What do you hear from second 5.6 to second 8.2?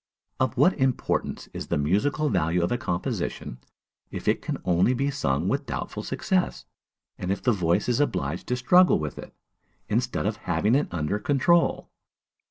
doubtful success, and if the voice is